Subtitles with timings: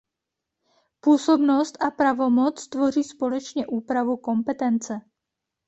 [0.99, 5.01] Působnost a pravomoc tvoří společně úpravu kompetence.